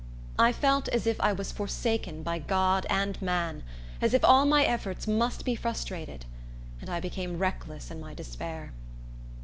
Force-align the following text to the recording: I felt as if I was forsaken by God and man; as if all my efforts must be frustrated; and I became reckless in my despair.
I 0.39 0.51
felt 0.51 0.87
as 0.87 1.05
if 1.05 1.21
I 1.21 1.31
was 1.31 1.51
forsaken 1.51 2.23
by 2.23 2.39
God 2.39 2.87
and 2.89 3.21
man; 3.21 3.61
as 4.01 4.15
if 4.15 4.25
all 4.25 4.47
my 4.47 4.63
efforts 4.65 5.07
must 5.07 5.45
be 5.45 5.53
frustrated; 5.53 6.25
and 6.81 6.89
I 6.89 6.99
became 6.99 7.37
reckless 7.37 7.91
in 7.91 7.99
my 7.99 8.15
despair. 8.15 8.73